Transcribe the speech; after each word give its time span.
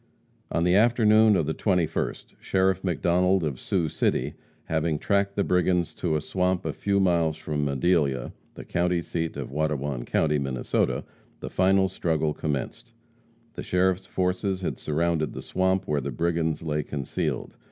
On 0.51 0.63
the 0.63 0.73
afternoon 0.73 1.35
of 1.35 1.45
the 1.45 1.53
21st, 1.53 2.33
Sheriff 2.39 2.83
McDonald, 2.83 3.43
of 3.43 3.59
Sioux 3.59 3.87
City, 3.87 4.33
having 4.63 4.97
tracked 4.97 5.35
the 5.35 5.43
brigands 5.43 5.93
to 5.93 6.15
a 6.15 6.21
swamp 6.21 6.65
a 6.65 6.73
few 6.73 6.99
miles 6.99 7.37
from 7.37 7.63
Madelia, 7.63 8.33
the 8.55 8.65
county 8.65 9.03
seat 9.03 9.37
of 9.37 9.51
Watonwan 9.51 10.03
county, 10.07 10.39
Minnesota, 10.39 11.03
the 11.39 11.51
final 11.51 11.87
struggle 11.87 12.33
commenced. 12.33 12.95
The 13.53 13.61
sheriff's 13.61 14.07
forces 14.07 14.61
had 14.61 14.79
surrounded 14.79 15.33
the 15.33 15.43
swamp 15.43 15.87
where 15.87 16.01
the 16.01 16.09
brigands 16.09 16.63
lay 16.63 16.81
concealed. 16.81 17.55